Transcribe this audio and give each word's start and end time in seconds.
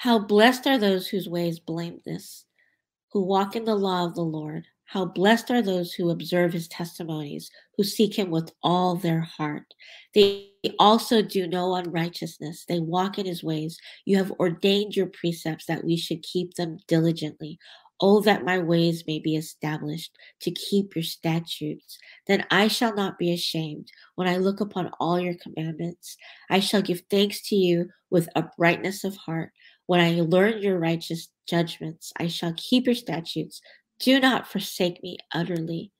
How 0.00 0.18
blessed 0.18 0.66
are 0.66 0.78
those 0.78 1.08
whose 1.08 1.28
ways 1.28 1.60
blameless, 1.60 2.46
who 3.12 3.20
walk 3.22 3.54
in 3.54 3.66
the 3.66 3.74
law 3.74 4.06
of 4.06 4.14
the 4.14 4.22
Lord. 4.22 4.64
How 4.84 5.04
blessed 5.04 5.50
are 5.50 5.60
those 5.60 5.92
who 5.92 6.08
observe 6.08 6.54
his 6.54 6.68
testimonies, 6.68 7.50
who 7.76 7.84
seek 7.84 8.18
him 8.18 8.30
with 8.30 8.50
all 8.62 8.96
their 8.96 9.20
heart. 9.20 9.74
They 10.14 10.52
also 10.78 11.20
do 11.20 11.46
no 11.46 11.74
unrighteousness. 11.74 12.64
They 12.66 12.80
walk 12.80 13.18
in 13.18 13.26
his 13.26 13.44
ways. 13.44 13.76
You 14.06 14.16
have 14.16 14.32
ordained 14.40 14.96
your 14.96 15.08
precepts 15.08 15.66
that 15.66 15.84
we 15.84 15.98
should 15.98 16.22
keep 16.22 16.54
them 16.54 16.78
diligently. 16.88 17.58
Oh, 18.00 18.22
that 18.22 18.46
my 18.46 18.58
ways 18.58 19.04
may 19.06 19.18
be 19.18 19.36
established 19.36 20.16
to 20.40 20.50
keep 20.50 20.96
your 20.96 21.02
statutes. 21.02 21.98
Then 22.26 22.46
I 22.50 22.68
shall 22.68 22.94
not 22.94 23.18
be 23.18 23.34
ashamed 23.34 23.90
when 24.14 24.26
I 24.26 24.38
look 24.38 24.60
upon 24.60 24.92
all 24.98 25.20
your 25.20 25.34
commandments. 25.34 26.16
I 26.48 26.60
shall 26.60 26.80
give 26.80 27.02
thanks 27.10 27.42
to 27.48 27.54
you 27.54 27.90
with 28.08 28.30
uprightness 28.34 29.04
of 29.04 29.16
heart. 29.16 29.52
When 29.90 29.98
I 29.98 30.20
learn 30.20 30.62
your 30.62 30.78
righteous 30.78 31.30
judgments, 31.48 32.12
I 32.16 32.28
shall 32.28 32.54
keep 32.56 32.86
your 32.86 32.94
statutes. 32.94 33.60
Do 33.98 34.20
not 34.20 34.46
forsake 34.46 35.02
me 35.02 35.18
utterly. 35.34 35.90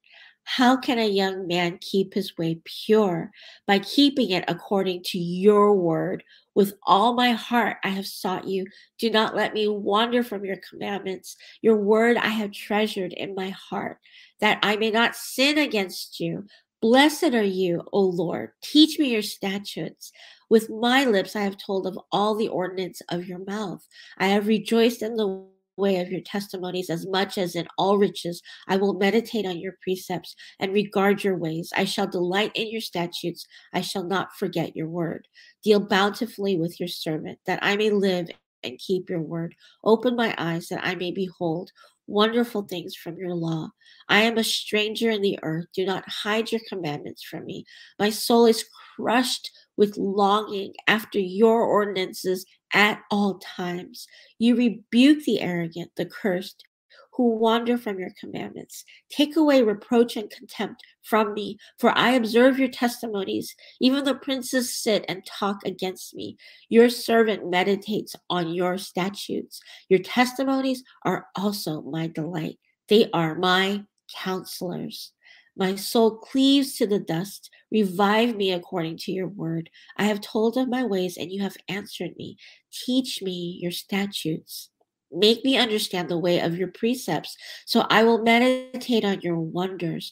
How 0.45 0.77
can 0.77 1.01
a 1.01 1.09
young 1.09 1.49
man 1.49 1.79
keep 1.81 2.15
his 2.15 2.39
way 2.39 2.61
pure? 2.65 3.33
By 3.67 3.81
keeping 3.81 4.31
it 4.31 4.45
according 4.47 5.03
to 5.07 5.19
your 5.19 5.75
word. 5.75 6.23
With 6.55 6.75
all 6.85 7.15
my 7.15 7.33
heart 7.33 7.79
I 7.83 7.89
have 7.89 8.07
sought 8.07 8.47
you. 8.47 8.67
Do 9.01 9.11
not 9.11 9.35
let 9.35 9.55
me 9.55 9.67
wander 9.67 10.23
from 10.23 10.45
your 10.45 10.59
commandments. 10.71 11.37
Your 11.61 11.77
word 11.77 12.17
I 12.17 12.29
have 12.29 12.53
treasured 12.53 13.13
in 13.13 13.35
my 13.35 13.49
heart, 13.49 13.99
that 14.39 14.61
I 14.63 14.77
may 14.77 14.93
not 14.93 15.17
sin 15.17 15.59
against 15.59 16.21
you. 16.21 16.47
Blessed 16.81 17.35
are 17.35 17.43
you, 17.43 17.83
O 17.93 18.01
Lord. 18.01 18.53
Teach 18.63 18.99
me 18.99 19.13
your 19.13 19.23
statutes. 19.23 20.13
With 20.49 20.71
my 20.71 21.05
lips 21.05 21.37
I 21.37 21.43
have 21.43 21.59
told 21.59 21.87
of 21.87 21.99
all 22.11 22.35
the 22.35 22.49
ordinance 22.49 23.03
of 23.11 23.27
your 23.27 23.41
mouth. 23.45 23.87
I 24.17 24.29
have 24.29 24.47
rejoiced 24.47 25.03
in 25.03 25.15
the 25.17 25.45
way 25.77 26.01
of 26.01 26.11
your 26.11 26.23
testimonies 26.23 26.89
as 26.89 27.07
much 27.07 27.37
as 27.37 27.55
in 27.55 27.69
all 27.77 27.99
riches. 27.99 28.41
I 28.67 28.77
will 28.77 28.95
meditate 28.95 29.45
on 29.45 29.59
your 29.59 29.75
precepts 29.83 30.35
and 30.59 30.73
regard 30.73 31.23
your 31.23 31.37
ways. 31.37 31.71
I 31.77 31.85
shall 31.85 32.07
delight 32.07 32.53
in 32.55 32.71
your 32.71 32.81
statutes. 32.81 33.47
I 33.75 33.83
shall 33.83 34.05
not 34.05 34.35
forget 34.39 34.75
your 34.75 34.89
word. 34.89 35.29
Deal 35.63 35.81
bountifully 35.81 36.57
with 36.57 36.81
your 36.81 36.89
servant, 36.89 37.39
that 37.45 37.59
I 37.63 37.77
may 37.77 37.91
live 37.91 38.31
and 38.63 38.79
keep 38.79 39.09
your 39.11 39.21
word. 39.21 39.55
Open 39.85 40.17
my 40.17 40.35
eyes 40.39 40.69
that 40.69 40.81
I 40.83 40.95
may 40.95 41.11
behold 41.11 41.71
wonderful 42.11 42.63
things 42.63 42.95
from 42.95 43.17
your 43.17 43.35
law. 43.35 43.71
I 44.09 44.23
am 44.23 44.37
a 44.37 44.45
stranger 44.45 45.11
in 45.11 45.23
the 45.23 45.39
earth. 45.43 45.67
Do 45.73 45.87
not 45.87 46.09
hide 46.09 46.51
your 46.51 46.61
commandments 46.69 47.23
from 47.23 47.47
me. 47.47 47.65
My 47.99 48.11
soul 48.11 48.47
is 48.47 48.67
crushed 48.97 49.51
with 49.77 49.97
longing 49.97 50.75
after 50.89 51.19
your 51.19 51.63
ordinances 51.63 52.45
at 52.75 53.01
all 53.11 53.39
times. 53.39 54.07
You 54.39 54.57
rebuke 54.57 55.25
the 55.25 55.41
arrogant, 55.41 55.93
the 55.97 56.07
cursed, 56.07 56.65
who 57.13 57.37
wander 57.37 57.77
from 57.77 57.99
your 57.99 58.13
commandments. 58.19 58.85
Take 59.11 59.37
away 59.37 59.63
reproach 59.63 60.17
and 60.17 60.31
contempt 60.31 60.83
from 61.03 61.35
me, 61.35 61.59
for 61.79 61.97
I 61.97 62.13
observe 62.13 62.59
your 62.59 62.69
testimonies. 62.69 63.55
Even 63.81 64.05
the 64.05 64.15
princes 64.15 64.75
sit 64.75 65.05
and 65.09 65.25
talk 65.27 65.65
against 65.65 66.15
me. 66.15 66.37
Your 66.69 66.89
servant 66.89 67.51
meditates 67.51 68.15
on 68.29 68.55
your 68.55 68.79
statutes. 68.79 69.61
Your 69.89 70.01
testimonies 70.01 70.85
are 71.05 71.27
also 71.37 71.83
my 71.83 72.07
delight. 72.07 72.59
They 72.89 73.11
are 73.13 73.35
my 73.35 73.85
counselors. 74.15 75.13
My 75.57 75.75
soul 75.75 76.17
cleaves 76.17 76.77
to 76.77 76.87
the 76.87 77.01
dust. 77.01 77.51
Revive 77.71 78.37
me 78.37 78.53
according 78.53 78.97
to 78.99 79.13
your 79.13 79.29
word. 79.29 79.69
I 79.97 80.05
have 80.05 80.21
told 80.21 80.57
of 80.57 80.69
my 80.69 80.85
ways, 80.85 81.17
and 81.17 81.31
you 81.31 81.43
have 81.43 81.57
answered 81.69 82.13
me. 82.17 82.37
Teach 82.73 83.21
me 83.21 83.59
your 83.61 83.73
statutes. 83.73 84.71
Make 85.13 85.45
me 85.45 85.57
understand 85.57 86.09
the 86.09 86.19
way 86.19 86.41
of 86.41 86.57
your 86.57 86.69
precepts, 86.69 87.37
so 87.67 87.87
I 87.91 88.05
will 88.05 88.23
meditate 88.23 89.05
on 89.05 89.21
your 89.21 89.39
wonders. 89.39 90.11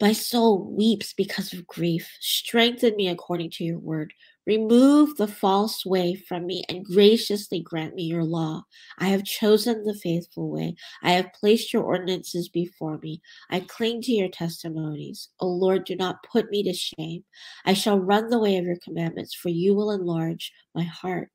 My 0.00 0.12
soul 0.12 0.58
weeps 0.58 1.12
because 1.12 1.52
of 1.52 1.66
grief. 1.66 2.10
Strengthen 2.20 2.96
me 2.96 3.08
according 3.08 3.50
to 3.52 3.64
your 3.64 3.78
word. 3.78 4.12
Remove 4.46 5.16
the 5.16 5.28
false 5.28 5.86
way 5.86 6.14
from 6.14 6.46
me 6.46 6.64
and 6.68 6.84
graciously 6.84 7.60
grant 7.60 7.94
me 7.94 8.02
your 8.02 8.24
law. 8.24 8.64
I 8.98 9.06
have 9.06 9.24
chosen 9.24 9.84
the 9.84 9.94
faithful 9.94 10.50
way. 10.50 10.74
I 11.02 11.12
have 11.12 11.32
placed 11.32 11.72
your 11.72 11.84
ordinances 11.84 12.48
before 12.48 12.98
me. 12.98 13.22
I 13.50 13.60
cling 13.60 14.02
to 14.02 14.12
your 14.12 14.28
testimonies. 14.28 15.28
O 15.40 15.46
Lord, 15.46 15.84
do 15.84 15.96
not 15.96 16.24
put 16.24 16.50
me 16.50 16.62
to 16.64 16.74
shame. 16.74 17.24
I 17.64 17.72
shall 17.72 17.98
run 17.98 18.28
the 18.28 18.38
way 18.40 18.58
of 18.58 18.66
your 18.66 18.78
commandments, 18.84 19.34
for 19.34 19.48
you 19.48 19.74
will 19.74 19.92
enlarge 19.92 20.52
my 20.74 20.82
heart. 20.82 21.30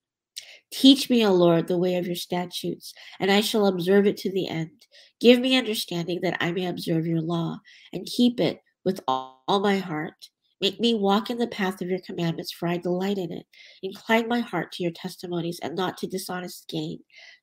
Teach 0.71 1.09
me, 1.09 1.25
O 1.25 1.33
Lord, 1.33 1.67
the 1.67 1.77
way 1.77 1.95
of 1.95 2.05
your 2.05 2.15
statutes, 2.15 2.93
and 3.19 3.31
I 3.31 3.41
shall 3.41 3.65
observe 3.65 4.05
it 4.05 4.17
to 4.17 4.31
the 4.31 4.47
end. 4.47 4.85
Give 5.19 5.39
me 5.39 5.57
understanding 5.57 6.19
that 6.21 6.37
I 6.39 6.51
may 6.51 6.67
observe 6.67 7.07
your 7.07 7.21
law 7.21 7.59
and 7.91 8.05
keep 8.05 8.39
it 8.39 8.61
with 8.85 9.01
all, 9.07 9.37
my 9.47 9.77
heart. 9.77 10.29
Make 10.61 10.79
me 10.79 10.93
walk 10.93 11.29
in 11.29 11.37
the 11.37 11.47
path 11.47 11.81
of 11.81 11.89
your 11.89 12.01
commandments, 12.05 12.51
for 12.51 12.67
I 12.67 12.77
delight 12.77 13.17
in 13.17 13.31
it. 13.31 13.45
Incline 13.81 14.27
my 14.27 14.41
heart 14.41 14.71
to 14.73 14.83
your 14.83 14.91
testimonies 14.91 15.59
and 15.63 15.75
not 15.75 15.97
to 15.97 16.07
dishonest 16.07 16.67
gain. 16.67 16.99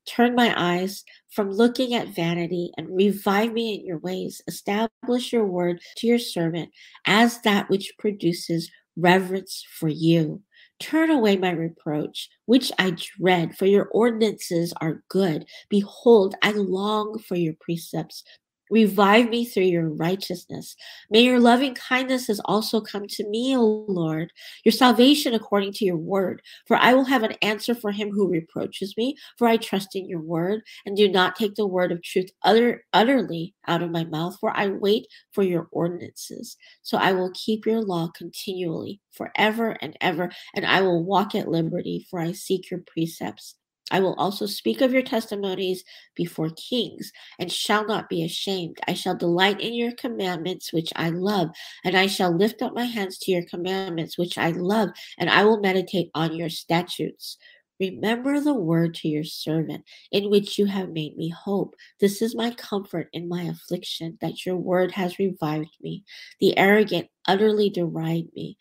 Turn 0.07 0.35
my 0.35 0.55
eyes 0.57 1.03
from 1.31 1.51
looking 1.51 1.95
at 1.95 2.15
vanity 2.15 2.71
and 2.77 2.95
revive 2.95 3.53
me 3.53 3.75
in 3.75 3.85
your 3.85 3.99
ways. 3.99 4.41
Establish 4.47 5.33
your 5.33 5.47
word 5.47 5.81
to 5.97 6.07
your 6.07 6.19
servant 6.19 6.71
as 7.07 7.41
that 7.41 7.69
which 7.71 7.93
produces 7.99 8.71
reverence 8.97 9.65
for 9.79 9.89
you. 9.89 10.43
Turn 10.79 11.11
away 11.11 11.37
my 11.37 11.51
reproach, 11.51 12.29
which 12.45 12.71
I 12.79 12.91
dread, 12.91 13.57
for 13.57 13.67
your 13.67 13.87
ordinances 13.93 14.75
are 14.81 15.03
good. 15.09 15.47
Behold, 15.71 16.35
I 16.43 16.53
long 16.53 17.19
for 17.19 17.35
your 17.35 17.55
precepts. 17.61 18.25
Revive 18.71 19.29
me 19.31 19.45
through 19.45 19.65
your 19.65 19.89
righteousness. 19.89 20.75
May 21.11 21.23
your 21.23 21.39
loving 21.39 21.75
kindness 21.75 22.27
has 22.27 22.41
also 22.47 22.81
come 22.81 23.07
to 23.09 23.29
me, 23.29 23.57
O 23.57 23.85
Lord, 23.89 24.33
your 24.65 24.73
salvation 24.73 25.35
according 25.35 25.73
to 25.75 25.85
your 25.85 25.97
word. 25.97 26.43
For 26.67 26.77
I 26.77 26.95
will 26.95 27.05
have 27.05 27.23
an 27.23 27.35
answer 27.43 27.75
for 27.75 27.93
him 27.93 28.11
who 28.11 28.29
reproaches 28.29 28.97
me, 28.97 29.17
for 29.39 29.47
I 29.47 29.57
trust 29.57 29.95
in 29.95 30.09
your 30.09 30.21
word, 30.21 30.63
and 30.85 30.97
do 30.97 31.09
not 31.09 31.37
take 31.37 31.55
the 31.55 31.67
word 31.67 31.93
of 31.93 32.03
truth 32.03 32.31
utter, 32.43 32.85
utterly 32.93 33.55
out 33.69 33.83
of 33.83 33.91
my 33.91 34.05
mouth, 34.05 34.37
for 34.41 34.57
I 34.57 34.69
wait 34.69 35.07
for 35.31 35.43
your 35.43 35.69
ordinances. 35.71 36.57
So 36.83 36.99
I 36.99 37.13
will 37.13 37.31
keep 37.35 37.67
your 37.67 37.83
law 37.83 38.09
continually, 38.09 39.01
forever 39.13 39.77
and 39.81 39.97
ever, 40.01 40.31
and 40.55 40.67
I 40.67 40.81
will 40.81 41.05
walk 41.05 41.35
at 41.35 41.49
liberty, 41.49 42.07
for 42.11 42.19
I 42.19 42.33
seek 42.33 42.71
your 42.71 42.81
precepts. 42.87 43.55
I 43.91 44.01
will 44.01 44.15
also 44.15 44.47
speak 44.47 44.81
of 44.81 44.93
your 44.93 45.03
testimonies 45.03 45.85
before 46.15 46.51
kings 46.51 47.13
and 47.39 47.53
shall 47.53 47.87
not 47.87 48.09
be 48.09 48.25
ashamed. 48.25 48.79
I 48.89 48.95
shall 48.95 49.15
delight 49.15 49.61
in 49.61 49.75
your 49.75 49.93
commandments, 49.93 50.73
which 50.73 50.93
I 50.97 51.11
love, 51.11 51.51
and 51.85 51.97
I 51.97 52.07
shall 52.07 52.37
lift 52.37 52.63
up 52.63 52.75
my 52.75 52.85
hands 52.85 53.19
to 53.19 53.31
your 53.31 53.45
commandments, 53.45 54.19
which 54.19 54.39
I 54.39 54.51
love, 54.51 54.91
and 55.19 55.31
I 55.31 55.45
will 55.45 55.61
meditate 55.61 56.11
on 56.15 56.35
your 56.35 56.49
statutes. 56.51 57.37
Remember 57.79 58.41
the 58.41 58.55
word 58.55 58.95
to 58.97 59.09
your 59.09 59.25
servant, 59.25 59.85
in 60.11 60.31
which 60.31 60.59
you 60.59 60.67
have 60.67 60.89
made 60.89 61.17
me 61.17 61.29
hope. 61.29 61.75
This 62.01 62.23
is 62.23 62.35
my 62.35 62.51
comfort 62.53 63.09
in 63.13 63.29
my 63.29 63.43
affliction, 63.43 64.17
that 64.21 64.47
your 64.47 64.57
word 64.57 64.93
has 64.93 65.19
revived 65.19 65.77
me. 65.81 66.03
The 66.41 66.57
arrogant 66.57 67.09
utterly 67.27 67.69
deride 67.69 68.29
me. 68.35 68.57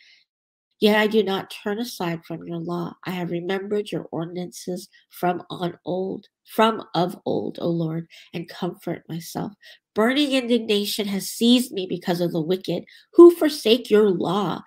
Yet 0.79 0.97
I 0.97 1.07
do 1.07 1.23
not 1.23 1.49
turn 1.63 1.79
aside 1.79 2.25
from 2.25 2.45
your 2.45 2.57
law. 2.57 2.95
I 3.05 3.11
have 3.11 3.31
remembered 3.31 3.91
your 3.91 4.07
ordinances 4.11 4.89
from 5.09 5.41
on 5.49 5.77
old, 5.85 6.27
from 6.45 6.83
of 6.93 7.17
old, 7.25 7.57
O 7.61 7.69
Lord, 7.69 8.07
and 8.33 8.49
comfort 8.49 9.03
myself. 9.07 9.53
Burning 9.93 10.33
indignation 10.33 11.07
has 11.07 11.29
seized 11.29 11.71
me 11.71 11.87
because 11.87 12.19
of 12.19 12.33
the 12.33 12.41
wicked, 12.41 12.83
who 13.13 13.31
forsake 13.31 13.89
your 13.89 14.09
law. 14.09 14.61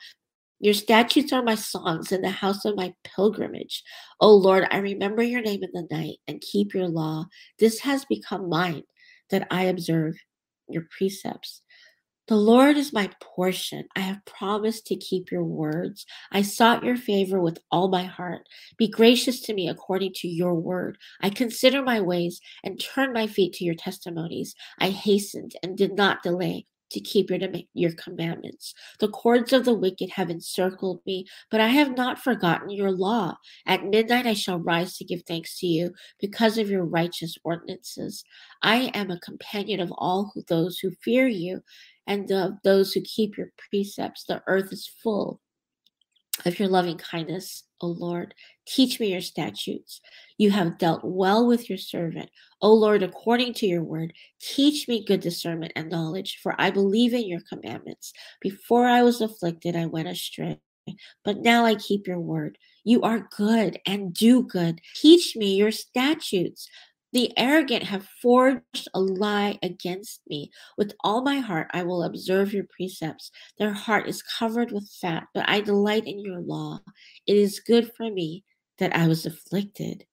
Your 0.60 0.74
statutes 0.74 1.32
are 1.32 1.42
my 1.42 1.54
songs 1.54 2.10
in 2.10 2.22
the 2.22 2.30
house 2.30 2.64
of 2.64 2.74
my 2.74 2.94
pilgrimage. 3.04 3.82
O 4.20 4.34
Lord, 4.34 4.66
I 4.70 4.78
remember 4.78 5.22
your 5.22 5.42
name 5.42 5.62
in 5.62 5.70
the 5.72 5.86
night 5.94 6.16
and 6.26 6.40
keep 6.40 6.74
your 6.74 6.88
law. 6.88 7.26
This 7.58 7.80
has 7.80 8.06
become 8.06 8.48
mine, 8.48 8.82
that 9.30 9.46
I 9.50 9.64
observe 9.64 10.14
your 10.68 10.86
precepts. 10.96 11.62
The 12.28 12.36
Lord 12.36 12.76
is 12.76 12.92
my 12.92 13.08
portion. 13.22 13.88
I 13.96 14.00
have 14.00 14.22
promised 14.26 14.86
to 14.88 14.96
keep 14.96 15.32
your 15.32 15.44
words. 15.44 16.04
I 16.30 16.42
sought 16.42 16.84
your 16.84 16.96
favor 16.96 17.40
with 17.40 17.58
all 17.70 17.88
my 17.88 18.04
heart. 18.04 18.46
Be 18.76 18.86
gracious 18.86 19.40
to 19.42 19.54
me 19.54 19.66
according 19.66 20.12
to 20.16 20.28
your 20.28 20.54
word. 20.54 20.98
I 21.22 21.30
consider 21.30 21.80
my 21.82 22.02
ways 22.02 22.42
and 22.62 22.78
turn 22.78 23.14
my 23.14 23.28
feet 23.28 23.54
to 23.54 23.64
your 23.64 23.76
testimonies. 23.76 24.54
I 24.78 24.90
hastened 24.90 25.54
and 25.62 25.74
did 25.74 25.94
not 25.94 26.22
delay 26.22 26.66
to 26.90 27.00
keep 27.00 27.30
your, 27.30 27.38
your 27.74 27.92
commandments. 27.92 28.74
The 29.00 29.08
cords 29.08 29.52
of 29.52 29.64
the 29.64 29.74
wicked 29.74 30.10
have 30.10 30.30
encircled 30.30 31.00
me, 31.06 31.26
but 31.50 31.60
I 31.60 31.68
have 31.68 31.96
not 31.96 32.18
forgotten 32.18 32.70
your 32.70 32.90
law. 32.90 33.36
At 33.66 33.84
midnight 33.84 34.26
I 34.26 34.34
shall 34.34 34.58
rise 34.58 34.96
to 34.98 35.04
give 35.04 35.22
thanks 35.22 35.58
to 35.60 35.66
you 35.66 35.92
because 36.20 36.58
of 36.58 36.70
your 36.70 36.84
righteous 36.84 37.36
ordinances. 37.44 38.24
I 38.62 38.90
am 38.94 39.10
a 39.10 39.20
companion 39.20 39.80
of 39.80 39.92
all 39.96 40.30
who, 40.34 40.42
those 40.48 40.78
who 40.78 40.90
fear 41.02 41.28
you 41.28 41.62
and 42.06 42.30
of 42.32 42.54
those 42.64 42.92
who 42.92 43.00
keep 43.02 43.36
your 43.36 43.52
precepts. 43.70 44.24
The 44.24 44.42
earth 44.46 44.72
is 44.72 44.90
full 45.02 45.40
of 46.44 46.58
your 46.58 46.68
loving 46.68 46.98
kindness, 46.98 47.64
O 47.80 47.88
Lord. 47.88 48.34
Teach 48.66 49.00
me 49.00 49.12
your 49.12 49.20
statutes. 49.20 50.00
You 50.36 50.50
have 50.50 50.78
dealt 50.78 51.04
well 51.04 51.46
with 51.46 51.68
your 51.68 51.78
servant. 51.78 52.30
O 52.60 52.72
Lord, 52.72 53.02
according 53.02 53.54
to 53.54 53.66
your 53.66 53.82
word, 53.82 54.12
teach 54.40 54.88
me 54.88 55.04
good 55.04 55.20
discernment 55.20 55.72
and 55.76 55.90
knowledge, 55.90 56.38
for 56.42 56.54
I 56.58 56.70
believe 56.70 57.14
in 57.14 57.26
your 57.26 57.40
commandments. 57.48 58.12
Before 58.40 58.86
I 58.86 59.02
was 59.02 59.20
afflicted, 59.20 59.76
I 59.76 59.86
went 59.86 60.08
astray. 60.08 60.60
But 61.24 61.38
now 61.38 61.64
I 61.64 61.74
keep 61.74 62.06
your 62.06 62.20
word. 62.20 62.56
You 62.84 63.02
are 63.02 63.28
good 63.36 63.78
and 63.86 64.14
do 64.14 64.42
good. 64.42 64.80
Teach 64.94 65.36
me 65.36 65.54
your 65.56 65.70
statutes. 65.70 66.68
The 67.12 67.32
arrogant 67.38 67.84
have 67.84 68.06
forged 68.20 68.88
a 68.92 69.00
lie 69.00 69.58
against 69.62 70.20
me. 70.28 70.50
With 70.76 70.92
all 71.02 71.22
my 71.22 71.38
heart, 71.38 71.68
I 71.72 71.82
will 71.82 72.02
observe 72.02 72.52
your 72.52 72.64
precepts. 72.64 73.30
Their 73.58 73.72
heart 73.72 74.06
is 74.08 74.22
covered 74.22 74.72
with 74.72 74.90
fat, 75.00 75.24
but 75.32 75.48
I 75.48 75.60
delight 75.60 76.06
in 76.06 76.20
your 76.20 76.40
law. 76.40 76.80
It 77.26 77.36
is 77.36 77.60
good 77.60 77.92
for 77.96 78.10
me 78.10 78.44
that 78.78 78.94
I 78.94 79.08
was 79.08 79.24
afflicted, 79.24 80.04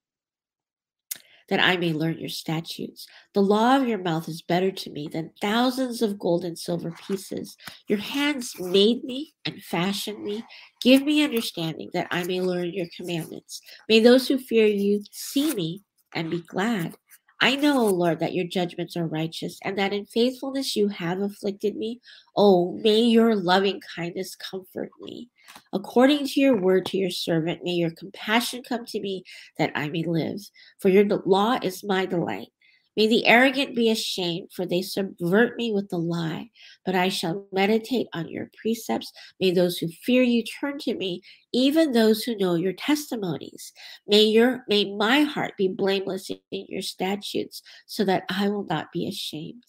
that 1.49 1.59
I 1.59 1.75
may 1.75 1.91
learn 1.91 2.17
your 2.17 2.29
statutes. 2.29 3.07
The 3.33 3.41
law 3.41 3.75
of 3.75 3.87
your 3.87 3.99
mouth 3.99 4.29
is 4.29 4.41
better 4.41 4.71
to 4.71 4.89
me 4.89 5.09
than 5.11 5.31
thousands 5.41 6.01
of 6.01 6.17
gold 6.17 6.45
and 6.45 6.57
silver 6.57 6.91
pieces. 6.91 7.57
Your 7.87 7.99
hands 7.99 8.57
made 8.57 9.03
me 9.03 9.33
and 9.43 9.61
fashioned 9.61 10.23
me. 10.23 10.45
Give 10.81 11.03
me 11.03 11.23
understanding 11.23 11.89
that 11.93 12.07
I 12.09 12.23
may 12.23 12.39
learn 12.39 12.73
your 12.73 12.87
commandments. 12.95 13.61
May 13.89 13.99
those 13.99 14.29
who 14.29 14.37
fear 14.37 14.65
you 14.65 15.03
see 15.11 15.53
me 15.53 15.83
and 16.15 16.31
be 16.31 16.41
glad. 16.41 16.95
I 17.41 17.57
know, 17.57 17.79
O 17.79 17.87
Lord, 17.87 18.19
that 18.19 18.33
your 18.33 18.47
judgments 18.47 18.95
are 18.95 19.05
righteous 19.05 19.59
and 19.63 19.77
that 19.77 19.93
in 19.93 20.05
faithfulness 20.05 20.75
you 20.75 20.87
have 20.87 21.21
afflicted 21.21 21.75
me. 21.75 21.99
Oh, 22.35 22.71
may 22.81 23.01
your 23.01 23.35
loving 23.35 23.81
kindness 23.95 24.35
comfort 24.35 24.89
me. 25.01 25.29
According 25.73 26.27
to 26.27 26.39
your 26.39 26.55
word 26.55 26.85
to 26.87 26.97
your 26.97 27.09
servant, 27.09 27.63
may 27.63 27.73
your 27.73 27.91
compassion 27.91 28.63
come 28.67 28.85
to 28.85 29.01
me 29.01 29.23
that 29.57 29.71
I 29.75 29.89
may 29.89 30.03
live. 30.03 30.39
For 30.79 30.89
your 30.89 31.03
law 31.03 31.59
is 31.61 31.83
my 31.83 32.05
delight. 32.05 32.47
May 32.95 33.07
the 33.07 33.25
arrogant 33.25 33.75
be 33.75 33.89
ashamed, 33.89 34.49
for 34.53 34.65
they 34.65 34.81
subvert 34.81 35.57
me 35.57 35.71
with 35.73 35.89
the 35.89 35.97
lie. 35.97 36.49
But 36.85 36.95
I 36.95 37.09
shall 37.09 37.47
meditate 37.51 38.07
on 38.13 38.29
your 38.29 38.49
precepts. 38.61 39.11
May 39.39 39.51
those 39.51 39.77
who 39.77 39.87
fear 40.03 40.23
you 40.23 40.43
turn 40.43 40.77
to 40.79 40.95
me, 40.95 41.21
even 41.53 41.91
those 41.91 42.23
who 42.23 42.37
know 42.37 42.55
your 42.55 42.73
testimonies. 42.73 43.73
May 44.07 44.23
your 44.23 44.63
may 44.69 44.95
my 44.95 45.21
heart 45.21 45.53
be 45.57 45.67
blameless 45.67 46.29
in 46.29 46.65
your 46.69 46.81
statutes, 46.81 47.61
so 47.85 48.05
that 48.05 48.23
I 48.29 48.49
will 48.49 48.65
not 48.69 48.91
be 48.91 49.07
ashamed. 49.07 49.63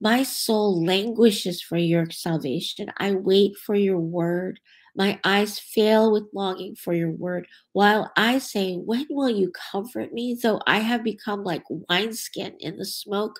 My 0.00 0.22
soul 0.22 0.82
languishes 0.84 1.60
for 1.60 1.76
your 1.76 2.10
salvation. 2.10 2.90
I 2.96 3.12
wait 3.12 3.56
for 3.56 3.74
your 3.74 3.98
word. 3.98 4.58
My 4.96 5.20
eyes 5.24 5.58
fail 5.58 6.12
with 6.12 6.24
longing 6.34 6.74
for 6.74 6.92
your 6.92 7.10
word, 7.10 7.46
while 7.72 8.10
I 8.16 8.38
say, 8.38 8.76
When 8.76 9.06
will 9.10 9.30
you 9.30 9.52
comfort 9.72 10.12
me? 10.12 10.36
Though 10.40 10.60
I 10.66 10.78
have 10.78 11.04
become 11.04 11.44
like 11.44 11.62
wineskin 11.68 12.56
in 12.60 12.76
the 12.76 12.84
smoke, 12.84 13.38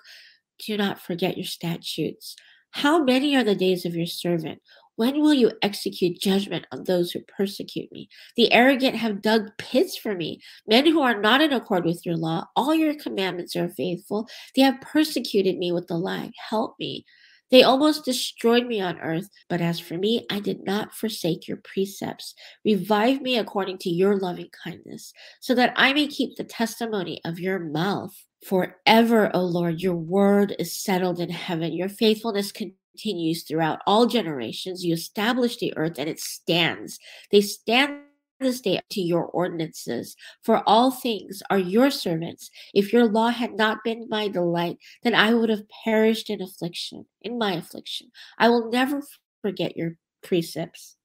do 0.65 0.77
not 0.77 1.01
forget 1.01 1.37
your 1.37 1.45
statutes. 1.45 2.35
How 2.71 3.03
many 3.03 3.35
are 3.35 3.43
the 3.43 3.55
days 3.55 3.85
of 3.85 3.95
your 3.95 4.05
servant? 4.05 4.61
When 4.95 5.19
will 5.19 5.33
you 5.33 5.51
execute 5.61 6.21
judgment 6.21 6.67
on 6.71 6.83
those 6.83 7.11
who 7.11 7.21
persecute 7.21 7.91
me? 7.91 8.07
The 8.35 8.51
arrogant 8.53 8.95
have 8.95 9.21
dug 9.21 9.49
pits 9.57 9.97
for 9.97 10.15
me, 10.15 10.41
men 10.67 10.85
who 10.85 11.01
are 11.01 11.19
not 11.19 11.41
in 11.41 11.51
accord 11.53 11.85
with 11.85 12.05
your 12.05 12.15
law. 12.15 12.45
All 12.55 12.75
your 12.75 12.93
commandments 12.93 13.55
are 13.55 13.69
faithful. 13.69 14.27
They 14.55 14.61
have 14.61 14.79
persecuted 14.81 15.57
me 15.57 15.71
with 15.71 15.87
the 15.87 15.97
lie. 15.97 16.31
Help 16.49 16.75
me. 16.79 17.05
They 17.51 17.63
almost 17.63 18.05
destroyed 18.05 18.65
me 18.65 18.79
on 18.79 18.99
earth, 18.99 19.29
but 19.49 19.61
as 19.61 19.79
for 19.79 19.97
me, 19.97 20.25
I 20.29 20.39
did 20.39 20.63
not 20.65 20.93
forsake 20.93 21.47
your 21.47 21.57
precepts. 21.57 22.33
Revive 22.63 23.21
me 23.21 23.37
according 23.37 23.79
to 23.79 23.89
your 23.89 24.17
loving 24.17 24.49
kindness, 24.63 25.13
so 25.41 25.53
that 25.55 25.73
I 25.75 25.93
may 25.93 26.07
keep 26.07 26.35
the 26.35 26.43
testimony 26.45 27.19
of 27.25 27.39
your 27.39 27.59
mouth. 27.59 28.13
Forever, 28.45 29.29
O 29.35 29.41
Lord, 29.41 29.81
your 29.81 29.95
word 29.95 30.55
is 30.57 30.81
settled 30.81 31.19
in 31.19 31.29
heaven. 31.29 31.73
Your 31.73 31.89
faithfulness 31.89 32.51
continues 32.51 33.43
throughout 33.43 33.81
all 33.85 34.07
generations. 34.07 34.83
You 34.83 34.93
establish 34.93 35.57
the 35.57 35.75
earth 35.77 35.99
and 35.99 36.09
it 36.09 36.19
stands. 36.19 36.97
They 37.31 37.41
stand 37.41 37.99
this 38.41 38.59
day 38.59 38.81
to 38.91 39.01
your 39.01 39.25
ordinances. 39.25 40.15
For 40.43 40.67
all 40.67 40.91
things 40.91 41.41
are 41.49 41.59
your 41.59 41.91
servants. 41.91 42.49
If 42.73 42.91
your 42.91 43.07
law 43.07 43.29
had 43.29 43.53
not 43.53 43.83
been 43.83 44.07
my 44.09 44.27
delight, 44.27 44.77
then 45.03 45.15
I 45.15 45.33
would 45.33 45.49
have 45.49 45.69
perished 45.83 46.29
in 46.29 46.41
affliction, 46.41 47.05
in 47.21 47.37
my 47.37 47.53
affliction. 47.53 48.11
I 48.37 48.49
will 48.49 48.69
never 48.69 49.01
forget 49.41 49.77
your 49.77 49.95
precepts. 50.23 50.97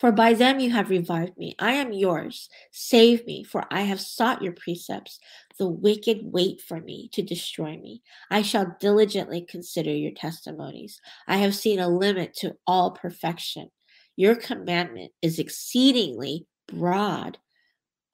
For 0.00 0.10
by 0.10 0.34
them 0.34 0.58
you 0.58 0.70
have 0.70 0.90
revived 0.90 1.38
me. 1.38 1.54
I 1.58 1.72
am 1.74 1.92
yours. 1.92 2.48
Save 2.72 3.24
me, 3.26 3.44
for 3.44 3.64
I 3.70 3.82
have 3.82 4.00
sought 4.00 4.42
your 4.42 4.52
precepts. 4.52 5.20
The 5.58 5.68
wicked 5.68 6.18
wait 6.22 6.60
for 6.60 6.80
me 6.80 7.08
to 7.12 7.22
destroy 7.22 7.78
me. 7.78 8.02
I 8.30 8.42
shall 8.42 8.76
diligently 8.80 9.46
consider 9.48 9.92
your 9.92 10.12
testimonies. 10.12 11.00
I 11.28 11.36
have 11.36 11.54
seen 11.54 11.78
a 11.78 11.88
limit 11.88 12.34
to 12.38 12.56
all 12.66 12.90
perfection. 12.90 13.70
Your 14.16 14.34
commandment 14.34 15.12
is 15.22 15.38
exceedingly 15.38 16.46
broad. 16.68 17.38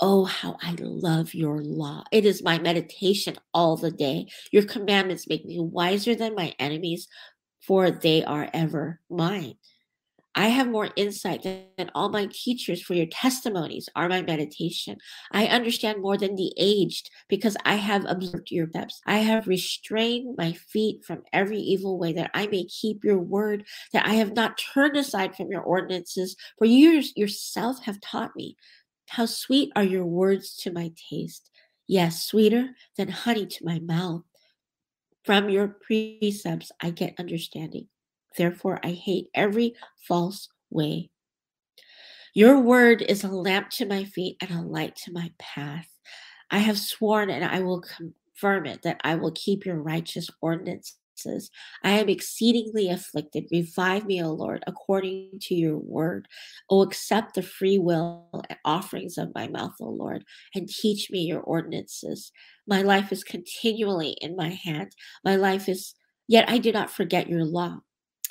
Oh, 0.01 0.25
how 0.25 0.57
I 0.63 0.77
love 0.79 1.35
your 1.35 1.63
law. 1.63 2.05
It 2.11 2.25
is 2.25 2.43
my 2.43 2.59
meditation 2.59 3.37
all 3.53 3.77
the 3.77 3.91
day. 3.91 4.29
Your 4.51 4.63
commandments 4.63 5.29
make 5.29 5.45
me 5.45 5.61
wiser 5.61 6.15
than 6.15 6.35
my 6.35 6.55
enemies, 6.59 7.07
for 7.67 7.91
they 7.91 8.25
are 8.25 8.49
ever 8.55 9.01
mine. 9.11 9.57
I 10.37 10.49
have 10.49 10.69
more 10.69 10.91
insight 10.95 11.43
than 11.43 11.91
all 11.95 12.09
my 12.09 12.29
teachers, 12.31 12.81
for 12.81 12.95
your 12.95 13.07
testimonies 13.07 13.89
are 13.97 14.09
my 14.09 14.23
meditation. 14.23 14.97
I 15.33 15.47
understand 15.47 16.01
more 16.01 16.17
than 16.17 16.37
the 16.37 16.53
aged, 16.57 17.11
because 17.29 17.57
I 17.65 17.75
have 17.75 18.05
observed 18.07 18.51
your 18.51 18.69
steps. 18.69 19.01
I 19.07 19.19
have 19.19 19.49
restrained 19.49 20.37
my 20.39 20.53
feet 20.53 21.05
from 21.05 21.25
every 21.33 21.59
evil 21.59 21.99
way, 21.99 22.13
that 22.13 22.31
I 22.33 22.47
may 22.47 22.65
keep 22.65 23.03
your 23.03 23.19
word, 23.19 23.65
that 23.93 24.07
I 24.07 24.15
have 24.15 24.35
not 24.35 24.57
turned 24.57 24.97
aside 24.97 25.35
from 25.35 25.51
your 25.51 25.63
ordinances, 25.63 26.37
for 26.59 26.65
you 26.65 27.03
yourself 27.17 27.83
have 27.85 28.01
taught 28.01 28.37
me. 28.37 28.57
How 29.09 29.27
sweet 29.27 29.73
are 29.75 29.83
your 29.83 30.07
words 30.07 30.55
to 30.59 30.73
my 30.73 30.93
taste. 31.11 31.51
Yes, 31.89 32.23
sweeter 32.23 32.77
than 32.97 33.09
honey 33.09 33.47
to 33.47 33.65
my 33.65 33.81
mouth. 33.81 34.23
From 35.25 35.49
your 35.49 35.67
precepts 35.67 36.71
I 36.81 36.91
get 36.91 37.19
understanding. 37.19 37.89
Therefore, 38.37 38.81
I 38.83 38.91
hate 38.91 39.29
every 39.35 39.75
false 40.07 40.49
way. 40.71 41.11
Your 42.33 42.61
word 42.61 43.03
is 43.03 43.25
a 43.25 43.29
lamp 43.29 43.71
to 43.71 43.87
my 43.87 44.05
feet 44.05 44.37
and 44.41 44.51
a 44.51 44.63
light 44.63 44.95
to 45.05 45.13
my 45.13 45.33
path. 45.39 45.89
I 46.51 46.59
have 46.59 46.79
sworn 46.79 47.29
and 47.31 47.45
I 47.45 47.61
will 47.61 47.81
confirm 47.81 48.67
it 48.67 48.83
that 48.83 49.01
I 49.03 49.17
will 49.17 49.33
keep 49.33 49.67
your 49.67 49.81
righteous 49.81 50.31
ordinances. 50.41 51.51
I 51.85 51.91
am 51.91 52.09
exceedingly 52.09 52.89
afflicted. 52.89 53.47
Revive 53.51 54.07
me, 54.07 54.23
O 54.23 54.31
Lord, 54.31 54.63
according 54.67 55.39
to 55.43 55.55
your 55.55 55.77
word. 55.77 56.29
O 56.71 56.83
accept 56.83 57.35
the 57.35 57.43
free 57.43 57.79
will 57.79 58.29
and 58.49 58.59
offerings 58.65 59.19
of 59.19 59.35
my 59.35 59.49
mouth, 59.49 59.75
O 59.81 59.91
Lord, 59.91 60.25
and 60.55 60.69
teach 60.69 61.11
me 61.11 61.21
your 61.21 61.41
ordinances. 61.41 62.33
My 62.67 62.83
life 62.83 63.13
is 63.13 63.25
continually 63.25 64.11
in 64.21 64.37
my 64.37 64.51
hand. 64.51 64.95
My 65.25 65.37
life 65.37 65.69
is, 65.69 65.95
yet 66.29 66.49
I 66.49 66.59
do 66.59 66.73
not 66.73 66.91
forget 66.91 67.29
your 67.29 67.45
law. 67.45 67.81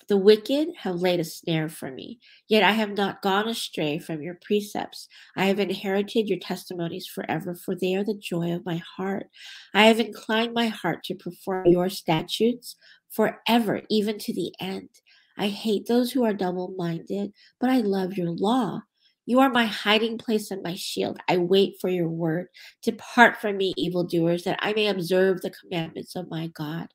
The 0.10 0.18
wicked 0.18 0.70
have 0.78 0.96
laid 0.96 1.20
a 1.20 1.24
snare 1.24 1.70
for 1.70 1.92
me, 1.92 2.20
yet 2.48 2.64
I 2.64 2.72
have 2.72 2.98
not 2.98 3.22
gone 3.22 3.48
astray 3.48 4.00
from 4.00 4.24
your 4.24 4.40
precepts. 4.42 5.08
I 5.36 5.46
have 5.46 5.60
inherited 5.60 6.28
your 6.28 6.40
testimonies 6.40 7.06
forever, 7.06 7.54
for 7.54 7.76
they 7.76 7.96
are 7.96 8.04
the 8.04 8.16
joy 8.16 8.52
of 8.52 8.66
my 8.66 8.82
heart. 8.98 9.28
I 9.72 9.86
have 9.86 10.00
inclined 10.00 10.56
my 10.56 10.66
heart 10.66 11.04
to 11.06 11.16
perform 11.16 11.68
your 11.68 11.90
statutes 11.90 12.76
forever, 13.12 13.84
even 13.90 14.18
to 14.18 14.34
the 14.34 14.52
end. 14.60 14.90
I 15.38 15.48
hate 15.48 15.86
those 15.86 16.12
who 16.12 16.26
are 16.26 16.34
double 16.34 16.74
minded, 16.76 17.32
but 17.60 17.70
I 17.70 17.78
love 17.82 18.18
your 18.18 18.32
law. 18.32 18.82
You 19.28 19.40
are 19.42 19.50
my 19.52 19.66
hiding 19.66 20.18
place 20.18 20.50
and 20.50 20.64
my 20.64 20.74
shield. 20.74 21.20
I 21.28 21.38
wait 21.38 21.76
for 21.80 21.88
your 21.88 22.10
word. 22.10 22.48
Depart 22.82 23.38
from 23.40 23.58
me, 23.58 23.76
evildoers, 23.78 24.44
that 24.46 24.58
I 24.60 24.74
may 24.74 24.88
observe 24.88 25.42
the 25.42 25.52
commandments 25.52 26.16
of 26.16 26.32
my 26.32 26.48
God. 26.48 26.88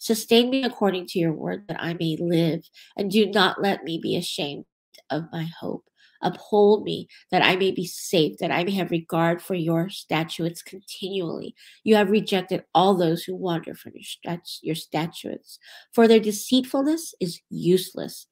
Sustain 0.00 0.48
me 0.48 0.64
according 0.64 1.06
to 1.06 1.18
your 1.18 1.32
word 1.32 1.66
that 1.68 1.80
I 1.80 1.92
may 1.92 2.16
live, 2.18 2.68
and 2.96 3.10
do 3.10 3.30
not 3.30 3.60
let 3.60 3.84
me 3.84 4.00
be 4.02 4.16
ashamed 4.16 4.64
of 5.10 5.24
my 5.30 5.46
hope. 5.60 5.84
Uphold 6.22 6.84
me 6.84 7.06
that 7.30 7.42
I 7.42 7.56
may 7.56 7.70
be 7.70 7.86
safe, 7.86 8.38
that 8.38 8.50
I 8.50 8.64
may 8.64 8.72
have 8.72 8.90
regard 8.90 9.42
for 9.42 9.54
your 9.54 9.90
statutes 9.90 10.62
continually. 10.62 11.54
You 11.84 11.96
have 11.96 12.10
rejected 12.10 12.64
all 12.74 12.94
those 12.94 13.24
who 13.24 13.36
wander 13.36 13.74
from 13.74 13.92
your, 13.94 14.38
your 14.62 14.74
statutes, 14.74 15.58
for 15.92 16.08
their 16.08 16.18
deceitfulness 16.18 17.14
is 17.20 17.40
useless. 17.50 18.26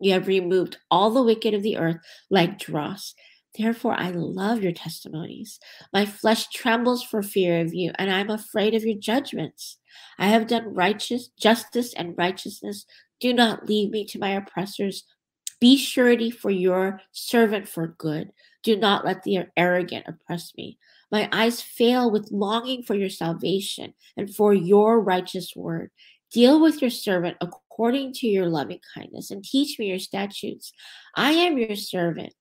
You 0.00 0.12
have 0.12 0.28
removed 0.28 0.78
all 0.88 1.10
the 1.10 1.22
wicked 1.22 1.52
of 1.52 1.64
the 1.64 1.78
earth 1.78 1.98
like 2.30 2.60
dross. 2.60 3.14
Therefore, 3.58 3.94
I 3.98 4.10
love 4.10 4.62
your 4.62 4.72
testimonies. 4.72 5.58
My 5.92 6.06
flesh 6.06 6.46
trembles 6.48 7.02
for 7.02 7.22
fear 7.24 7.60
of 7.60 7.74
you, 7.74 7.90
and 7.98 8.08
I 8.08 8.20
am 8.20 8.30
afraid 8.30 8.74
of 8.74 8.84
your 8.84 8.96
judgments. 8.96 9.78
I 10.16 10.28
have 10.28 10.46
done 10.46 10.74
righteous 10.74 11.28
justice 11.38 11.92
and 11.92 12.16
righteousness. 12.16 12.86
Do 13.18 13.34
not 13.34 13.68
leave 13.68 13.90
me 13.90 14.04
to 14.06 14.18
my 14.20 14.30
oppressors. 14.30 15.04
Be 15.60 15.76
surety 15.76 16.30
for 16.30 16.50
your 16.50 17.00
servant 17.10 17.68
for 17.68 17.88
good. 17.98 18.30
Do 18.62 18.76
not 18.76 19.04
let 19.04 19.24
the 19.24 19.46
arrogant 19.56 20.06
oppress 20.06 20.52
me. 20.56 20.78
My 21.10 21.28
eyes 21.32 21.60
fail 21.60 22.12
with 22.12 22.30
longing 22.30 22.84
for 22.84 22.94
your 22.94 23.10
salvation 23.10 23.94
and 24.16 24.32
for 24.32 24.54
your 24.54 25.00
righteous 25.00 25.56
word. 25.56 25.90
Deal 26.30 26.60
with 26.60 26.80
your 26.80 26.90
servant 26.90 27.36
according 27.40 28.12
to 28.12 28.28
your 28.28 28.46
loving 28.46 28.80
kindness 28.94 29.32
and 29.32 29.42
teach 29.42 29.80
me 29.80 29.86
your 29.86 29.98
statutes. 29.98 30.72
I 31.16 31.32
am 31.32 31.58
your 31.58 31.74
servant. 31.74 32.34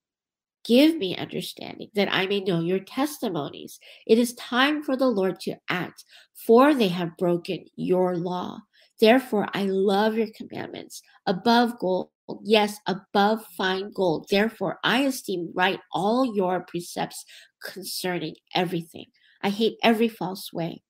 Give 0.67 0.97
me 0.97 1.15
understanding 1.15 1.89
that 1.95 2.13
I 2.13 2.27
may 2.27 2.41
know 2.41 2.59
your 2.59 2.79
testimonies. 2.79 3.79
It 4.05 4.19
is 4.19 4.33
time 4.33 4.83
for 4.83 4.97
the 4.97 5.07
Lord 5.07 5.39
to 5.41 5.55
act, 5.69 6.03
for 6.45 6.73
they 6.73 6.89
have 6.89 7.17
broken 7.17 7.65
your 7.77 8.17
law. 8.17 8.59
Therefore, 8.99 9.47
I 9.53 9.63
love 9.63 10.17
your 10.17 10.27
commandments 10.35 11.01
above 11.25 11.79
gold, 11.79 12.09
yes, 12.43 12.79
above 12.85 13.45
fine 13.57 13.91
gold. 13.95 14.27
Therefore, 14.29 14.79
I 14.83 15.03
esteem 15.03 15.51
right 15.55 15.79
all 15.93 16.35
your 16.35 16.65
precepts 16.67 17.23
concerning 17.63 18.35
everything. 18.53 19.05
I 19.41 19.49
hate 19.49 19.77
every 19.83 20.09
false 20.09 20.51
way. 20.51 20.83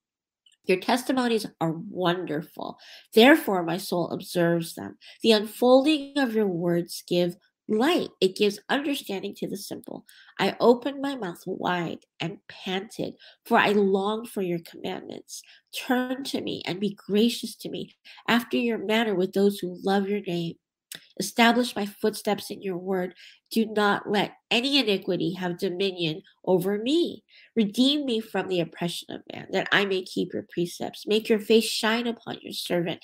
Your 0.64 0.80
testimonies 0.80 1.46
are 1.60 1.72
wonderful. 1.88 2.78
Therefore, 3.14 3.62
my 3.62 3.78
soul 3.78 4.10
observes 4.10 4.74
them. 4.74 4.98
The 5.22 5.32
unfolding 5.32 6.18
of 6.18 6.34
your 6.34 6.46
words 6.46 7.02
give 7.06 7.36
light. 7.68 8.08
It 8.20 8.36
gives 8.36 8.60
understanding 8.68 9.34
to 9.36 9.48
the 9.48 9.56
simple. 9.56 10.06
I 10.38 10.56
opened 10.58 11.00
my 11.00 11.16
mouth 11.16 11.42
wide 11.46 12.00
and 12.18 12.38
panted, 12.48 13.14
for 13.44 13.58
I 13.58 13.72
longed 13.72 14.30
for 14.30 14.42
your 14.42 14.60
commandments. 14.60 15.42
Turn 15.74 16.24
to 16.24 16.40
me 16.40 16.62
and 16.66 16.80
be 16.80 16.94
gracious 16.94 17.54
to 17.56 17.68
me 17.68 17.94
after 18.26 18.56
your 18.56 18.78
manner 18.78 19.14
with 19.14 19.32
those 19.32 19.58
who 19.58 19.78
love 19.82 20.08
your 20.08 20.20
name. 20.22 20.54
Establish 21.20 21.76
my 21.76 21.84
footsteps 21.84 22.50
in 22.50 22.62
your 22.62 22.78
word. 22.78 23.14
Do 23.50 23.66
not 23.66 24.10
let 24.10 24.34
any 24.50 24.78
iniquity 24.78 25.34
have 25.34 25.58
dominion 25.58 26.22
over 26.44 26.78
me. 26.78 27.24
Redeem 27.56 28.06
me 28.06 28.20
from 28.20 28.48
the 28.48 28.60
oppression 28.60 29.14
of 29.14 29.22
man, 29.32 29.48
that 29.50 29.68
I 29.72 29.84
may 29.84 30.02
keep 30.02 30.32
your 30.32 30.46
precepts. 30.50 31.06
Make 31.06 31.28
your 31.28 31.40
face 31.40 31.64
shine 31.64 32.06
upon 32.06 32.38
your 32.40 32.52
servant 32.52 33.00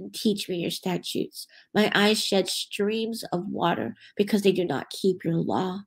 and 0.00 0.12
teach 0.12 0.48
me 0.48 0.56
your 0.56 0.70
statutes. 0.70 1.46
My 1.74 1.90
eyes 1.94 2.22
shed 2.22 2.48
streams 2.48 3.22
of 3.32 3.46
water 3.46 3.94
because 4.16 4.42
they 4.42 4.52
do 4.52 4.64
not 4.64 4.90
keep 4.90 5.24
your 5.24 5.36
law. 5.36 5.82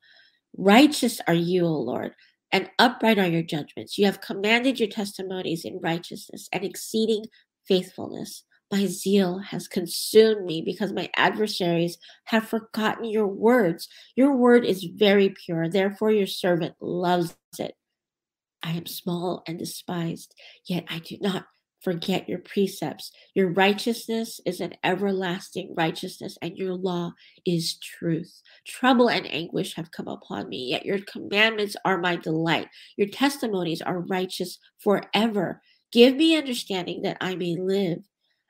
Righteous 0.55 1.19
are 1.27 1.33
you, 1.33 1.65
O 1.65 1.73
Lord, 1.73 2.13
and 2.51 2.69
upright 2.77 3.17
are 3.19 3.27
your 3.27 3.41
judgments. 3.43 3.97
You 3.97 4.05
have 4.05 4.21
commanded 4.21 4.79
your 4.79 4.89
testimonies 4.89 5.65
in 5.65 5.79
righteousness 5.81 6.47
and 6.53 6.63
exceeding 6.63 7.25
faithfulness. 7.67 8.43
My 8.71 8.85
zeal 8.85 9.39
has 9.39 9.67
consumed 9.67 10.45
me 10.45 10.61
because 10.61 10.93
my 10.93 11.09
adversaries 11.15 11.97
have 12.25 12.47
forgotten 12.47 13.05
your 13.05 13.27
words. 13.27 13.87
Your 14.15 14.35
word 14.35 14.65
is 14.65 14.83
very 14.83 15.29
pure, 15.29 15.69
therefore, 15.69 16.11
your 16.11 16.27
servant 16.27 16.75
loves 16.79 17.35
it. 17.59 17.75
I 18.63 18.71
am 18.71 18.85
small 18.85 19.43
and 19.47 19.59
despised, 19.59 20.33
yet 20.65 20.85
I 20.89 20.99
do 20.99 21.17
not 21.21 21.45
forget 21.83 22.29
your 22.29 22.39
precepts. 22.39 23.11
Your 23.35 23.49
righteousness 23.49 24.39
is 24.45 24.61
an 24.61 24.73
everlasting 24.83 25.73
righteousness, 25.75 26.37
and 26.41 26.57
your 26.57 26.73
law 26.73 27.11
is 27.45 27.77
truth. 27.77 28.41
Trouble 28.65 29.09
and 29.09 29.31
anguish 29.31 29.75
have 29.75 29.91
come 29.91 30.07
upon 30.07 30.49
me, 30.49 30.69
yet 30.69 30.85
your 30.85 30.99
commandments 30.99 31.75
are 31.85 31.99
my 31.99 32.15
delight. 32.15 32.67
Your 32.97 33.09
testimonies 33.09 33.81
are 33.81 33.99
righteous 33.99 34.59
forever. 34.79 35.61
Give 35.91 36.15
me 36.15 36.37
understanding 36.37 37.01
that 37.03 37.17
I 37.21 37.35
may 37.35 37.55
live. 37.55 37.99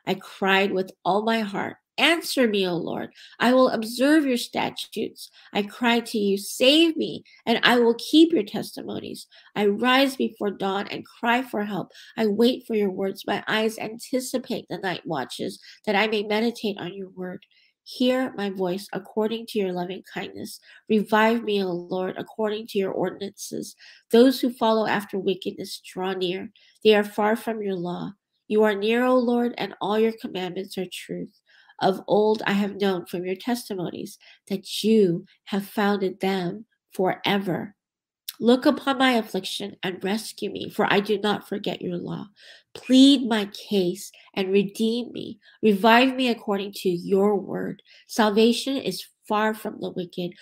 I 0.06 0.16
cried 0.16 0.72
with 0.72 0.92
all 1.04 1.24
my 1.24 1.40
heart. 1.40 1.78
Answer 1.98 2.48
me, 2.48 2.68
O 2.68 2.76
Lord. 2.76 3.12
I 3.40 3.54
will 3.54 3.70
observe 3.70 4.26
your 4.26 4.38
statutes. 4.38 5.30
I 5.54 5.62
cry 5.62 6.00
to 6.00 6.18
you, 6.18 6.38
save 6.40 6.98
me, 6.98 7.24
and 7.46 7.60
I 7.62 7.78
will 7.78 7.94
keep 7.96 8.34
your 8.34 8.44
testimonies. 8.44 9.28
I 9.56 9.68
rise 9.68 10.16
before 10.16 10.50
dawn 10.50 10.88
and 10.88 11.06
cry 11.06 11.44
for 11.44 11.64
help. 11.64 11.92
I 12.18 12.26
wait 12.26 12.66
for 12.66 12.74
your 12.74 12.90
words. 12.90 13.26
My 13.28 13.44
eyes 13.48 13.78
anticipate 13.78 14.66
the 14.70 14.80
night 14.80 15.06
watches, 15.06 15.60
that 15.86 15.96
I 15.96 16.08
may 16.08 16.24
meditate 16.24 16.78
on 16.80 16.96
your 16.96 17.10
word. 17.10 17.46
Hear 17.84 18.34
my 18.36 18.50
voice 18.50 18.88
according 18.94 19.46
to 19.48 19.60
your 19.60 19.74
loving 19.74 20.04
kindness. 20.12 20.60
Revive 20.90 21.44
me, 21.44 21.64
O 21.64 21.72
Lord, 21.72 22.16
according 22.18 22.68
to 22.68 22.80
your 22.80 22.92
ordinances. 22.92 23.76
Those 24.10 24.40
who 24.40 24.50
follow 24.52 24.88
after 24.88 25.20
wickedness 25.20 25.80
draw 25.80 26.14
near. 26.14 26.50
They 26.84 26.96
are 26.96 27.04
far 27.04 27.36
from 27.36 27.62
your 27.62 27.76
law. 27.76 28.14
You 28.48 28.64
are 28.64 28.76
near, 28.76 29.06
O 29.06 29.18
Lord, 29.18 29.54
and 29.58 29.76
all 29.82 30.00
your 30.00 30.14
commandments 30.14 30.78
are 30.78 30.88
truth. 30.92 31.40
Of 31.82 32.02
old 32.08 32.42
I 32.46 32.54
have 32.54 32.80
known 32.80 33.06
from 33.06 33.26
your 33.26 33.36
testimonies 33.36 34.18
that 34.48 34.84
you 34.84 35.26
have 35.46 35.66
founded 35.66 36.20
them 36.20 36.66
forever. 36.92 37.76
Look 38.40 38.66
upon 38.66 38.98
my 38.98 39.12
affliction 39.12 39.76
and 39.84 40.04
rescue 40.04 40.52
me, 40.52 40.70
for 40.70 40.92
I 40.92 41.00
do 41.00 41.20
not 41.20 41.48
forget 41.48 41.82
your 41.82 41.98
law. 41.98 42.28
Plead 42.74 43.28
my 43.28 43.46
case 43.46 44.12
and 44.34 44.52
redeem 44.52 45.12
me. 45.12 45.40
Revive 45.62 46.16
me 46.16 46.30
according 46.30 46.74
to 46.78 46.90
your 46.90 47.36
word. 47.36 47.84
Salvation 48.08 48.78
is 48.78 49.06
far 49.28 49.54
from 49.54 49.80
the 49.80 49.92
wicked, 49.92 50.34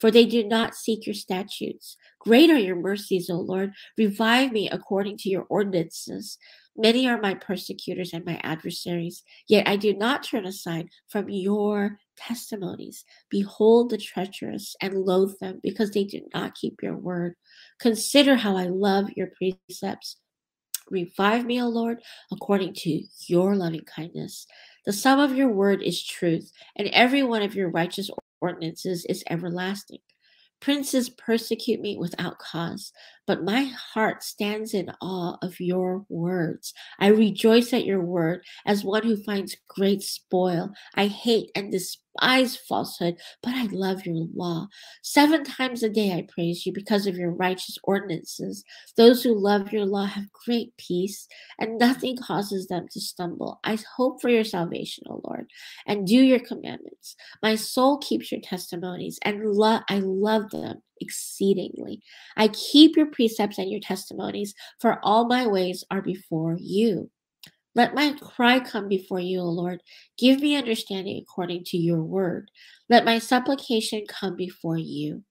for 0.00 0.10
they 0.10 0.24
do 0.24 0.42
not 0.44 0.74
seek 0.74 1.06
your 1.06 1.14
statutes. 1.14 1.96
Great 2.20 2.50
are 2.50 2.58
your 2.58 2.76
mercies, 2.76 3.28
O 3.28 3.36
Lord. 3.36 3.72
Revive 3.98 4.50
me 4.50 4.68
according 4.70 5.18
to 5.18 5.28
your 5.28 5.46
ordinances. 5.50 6.38
Many 6.80 7.06
are 7.06 7.20
my 7.20 7.34
persecutors 7.34 8.14
and 8.14 8.24
my 8.24 8.40
adversaries, 8.42 9.22
yet 9.46 9.68
I 9.68 9.76
do 9.76 9.94
not 9.94 10.22
turn 10.22 10.46
aside 10.46 10.88
from 11.08 11.28
your 11.28 11.98
testimonies. 12.16 13.04
Behold 13.28 13.90
the 13.90 13.98
treacherous 13.98 14.74
and 14.80 14.94
loathe 14.94 15.38
them 15.40 15.60
because 15.62 15.90
they 15.90 16.04
do 16.04 16.22
not 16.32 16.54
keep 16.54 16.82
your 16.82 16.96
word. 16.96 17.34
Consider 17.80 18.34
how 18.34 18.56
I 18.56 18.68
love 18.68 19.10
your 19.14 19.28
precepts. 19.36 20.16
Revive 20.88 21.44
me, 21.44 21.60
O 21.60 21.68
Lord, 21.68 21.98
according 22.32 22.72
to 22.76 23.02
your 23.26 23.56
loving 23.56 23.84
kindness. 23.84 24.46
The 24.86 24.94
sum 24.94 25.20
of 25.20 25.36
your 25.36 25.50
word 25.50 25.82
is 25.82 26.02
truth, 26.02 26.50
and 26.76 26.88
every 26.94 27.22
one 27.22 27.42
of 27.42 27.54
your 27.54 27.68
righteous 27.68 28.08
ordinances 28.40 29.04
is 29.04 29.22
everlasting. 29.28 29.98
Princes 30.60 31.08
persecute 31.08 31.80
me 31.80 31.96
without 31.96 32.38
cause, 32.38 32.92
but 33.26 33.42
my 33.44 33.64
heart 33.64 34.22
stands 34.22 34.74
in 34.74 34.92
awe 35.00 35.38
of 35.40 35.58
your 35.58 36.04
words. 36.10 36.74
I 36.98 37.08
rejoice 37.08 37.72
at 37.72 37.86
your 37.86 38.02
word 38.02 38.44
as 38.66 38.84
one 38.84 39.02
who 39.04 39.16
finds 39.22 39.56
great 39.68 40.02
spoil. 40.02 40.72
I 40.94 41.06
hate 41.06 41.50
and 41.54 41.72
despise 41.72 42.09
falsehood, 42.56 43.16
but 43.42 43.54
I 43.54 43.66
love 43.66 44.04
your 44.04 44.26
law. 44.34 44.66
Seven 45.02 45.44
times 45.44 45.82
a 45.82 45.88
day 45.88 46.12
I 46.12 46.26
praise 46.28 46.66
you 46.66 46.72
because 46.72 47.06
of 47.06 47.16
your 47.16 47.30
righteous 47.30 47.78
ordinances. 47.84 48.64
Those 48.96 49.22
who 49.22 49.38
love 49.38 49.72
your 49.72 49.86
law 49.86 50.06
have 50.06 50.32
great 50.32 50.76
peace, 50.76 51.28
and 51.58 51.78
nothing 51.78 52.16
causes 52.16 52.66
them 52.66 52.86
to 52.92 53.00
stumble. 53.00 53.60
I 53.64 53.78
hope 53.96 54.20
for 54.20 54.28
your 54.28 54.44
salvation, 54.44 55.04
O 55.08 55.20
Lord, 55.24 55.50
and 55.86 56.06
do 56.06 56.16
your 56.16 56.40
commandments. 56.40 57.16
My 57.42 57.54
soul 57.54 57.98
keeps 57.98 58.32
your 58.32 58.40
testimonies, 58.40 59.18
and 59.22 59.44
lo- 59.44 59.80
I 59.88 60.00
love 60.00 60.50
them 60.50 60.82
exceedingly. 61.00 62.02
I 62.36 62.48
keep 62.48 62.96
your 62.96 63.06
precepts 63.06 63.58
and 63.58 63.70
your 63.70 63.80
testimonies, 63.80 64.54
for 64.80 64.98
all 65.02 65.26
my 65.26 65.46
ways 65.46 65.84
are 65.90 66.02
before 66.02 66.56
you. 66.58 67.10
Let 67.74 67.94
my 67.94 68.14
cry 68.20 68.60
come 68.60 68.88
before 68.88 69.20
you, 69.20 69.40
O 69.40 69.44
Lord. 69.44 69.82
Give 70.18 70.40
me 70.40 70.56
understanding 70.56 71.18
according 71.22 71.64
to 71.64 71.76
your 71.76 72.02
word. 72.02 72.50
Let 72.88 73.04
my 73.04 73.18
supplication 73.18 74.04
come 74.08 74.36
before 74.36 74.78
you. 74.78 75.24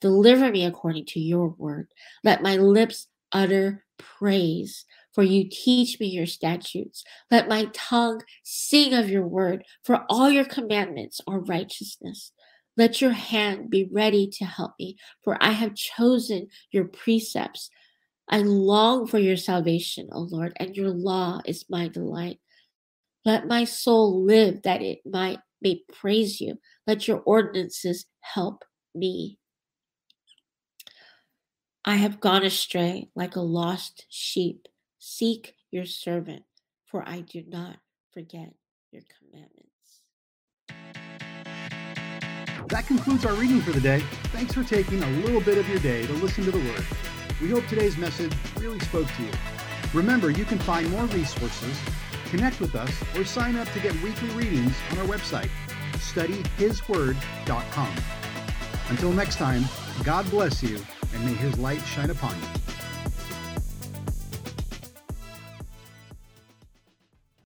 Deliver 0.00 0.50
me 0.50 0.64
according 0.64 1.06
to 1.06 1.20
your 1.20 1.48
word. 1.48 1.88
Let 2.24 2.42
my 2.42 2.56
lips 2.56 3.08
utter 3.32 3.84
praise, 3.98 4.84
for 5.12 5.22
you 5.22 5.48
teach 5.48 5.98
me 5.98 6.06
your 6.06 6.26
statutes. 6.26 7.04
Let 7.30 7.48
my 7.48 7.68
tongue 7.72 8.22
sing 8.42 8.92
of 8.92 9.08
your 9.08 9.26
word, 9.26 9.64
for 9.84 10.04
all 10.08 10.30
your 10.30 10.44
commandments 10.44 11.20
are 11.26 11.40
righteousness. 11.40 12.32
Let 12.76 13.00
your 13.00 13.12
hand 13.12 13.70
be 13.70 13.88
ready 13.90 14.28
to 14.34 14.44
help 14.44 14.72
me, 14.78 14.96
for 15.24 15.38
I 15.40 15.52
have 15.52 15.74
chosen 15.74 16.48
your 16.70 16.84
precepts. 16.84 17.70
I 18.28 18.38
long 18.38 19.06
for 19.06 19.18
your 19.18 19.36
salvation, 19.36 20.08
O 20.12 20.20
Lord, 20.20 20.52
and 20.56 20.76
your 20.76 20.90
law 20.90 21.40
is 21.44 21.64
my 21.70 21.88
delight. 21.88 22.40
Let 23.24 23.46
my 23.46 23.64
soul 23.64 24.24
live 24.24 24.62
that 24.62 24.82
it 24.82 25.00
might 25.04 25.38
may 25.62 25.82
praise 25.92 26.40
you. 26.40 26.58
Let 26.86 27.08
your 27.08 27.20
ordinances 27.20 28.06
help 28.20 28.64
me. 28.94 29.38
I 31.84 31.96
have 31.96 32.20
gone 32.20 32.44
astray 32.44 33.08
like 33.14 33.36
a 33.36 33.40
lost 33.40 34.06
sheep. 34.08 34.66
Seek 34.98 35.54
your 35.70 35.86
servant, 35.86 36.42
for 36.86 37.08
I 37.08 37.20
do 37.20 37.44
not 37.46 37.76
forget 38.12 38.52
your 38.90 39.02
commandments. 39.18 39.66
That 42.68 42.86
concludes 42.86 43.24
our 43.24 43.34
reading 43.34 43.60
for 43.60 43.70
the 43.70 43.80
day. 43.80 44.00
Thanks 44.32 44.52
for 44.52 44.64
taking 44.64 45.02
a 45.02 45.10
little 45.20 45.40
bit 45.40 45.58
of 45.58 45.68
your 45.68 45.78
day 45.78 46.04
to 46.06 46.12
listen 46.14 46.44
to 46.44 46.50
the 46.50 46.58
Word. 46.58 46.84
We 47.40 47.50
hope 47.50 47.66
today's 47.66 47.98
message 47.98 48.32
really 48.58 48.80
spoke 48.80 49.06
to 49.16 49.22
you. 49.22 49.30
Remember, 49.92 50.30
you 50.30 50.46
can 50.46 50.58
find 50.58 50.90
more 50.90 51.04
resources, 51.04 51.78
connect 52.30 52.60
with 52.60 52.74
us, 52.74 52.90
or 53.14 53.24
sign 53.24 53.56
up 53.56 53.70
to 53.72 53.80
get 53.80 53.94
weekly 54.02 54.30
readings 54.30 54.74
on 54.92 54.98
our 54.98 55.04
website, 55.04 55.50
studyhisword.com. 55.94 57.94
Until 58.88 59.12
next 59.12 59.36
time, 59.36 59.64
God 60.02 60.28
bless 60.30 60.62
you, 60.62 60.80
and 61.14 61.26
may 61.26 61.34
His 61.34 61.58
light 61.58 61.82
shine 61.82 62.08
upon 62.10 62.34
you. 62.36 62.65